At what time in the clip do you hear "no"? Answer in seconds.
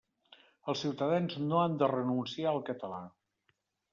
1.51-1.59